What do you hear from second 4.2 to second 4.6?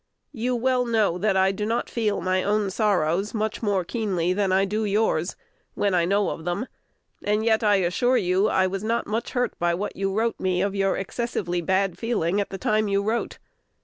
than